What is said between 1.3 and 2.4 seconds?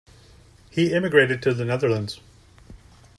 to the Netherlands.